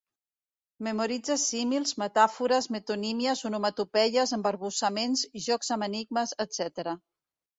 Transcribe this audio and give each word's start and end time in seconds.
Memoritze 0.85 1.35
símils, 1.41 1.91
metàfores, 2.03 2.69
metonímies, 2.75 3.43
onomatopeies, 3.51 4.33
embarbussaments, 4.39 5.25
jocs 5.49 5.73
amb 5.77 5.89
enigmes, 5.89 6.33
etcètera. 6.47 6.99